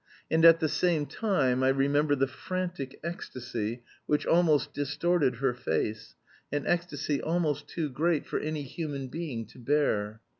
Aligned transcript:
And 0.31 0.43
at 0.45 0.59
the 0.59 0.67
same 0.67 1.05
time 1.05 1.61
I 1.61 1.67
remember 1.69 2.15
the 2.15 2.25
frantic 2.25 2.99
ecstasy 3.03 3.83
which 4.07 4.25
almost 4.25 4.73
distorted 4.73 5.35
her 5.35 5.53
face 5.53 6.15
an 6.51 6.65
ecstasy 6.65 7.21
almost 7.21 7.67
too 7.67 7.87
great 7.87 8.25
for 8.25 8.39
any 8.39 8.63
human 8.63 9.09
being 9.09 9.45
to 9.45 9.59
bear. 9.59 10.19